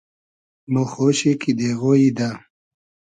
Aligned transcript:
مۉ 0.71 0.75
خۉشی 0.91 1.31
کی 1.41 1.51
دېغۉیی 1.57 2.09
دۂ 2.17 2.29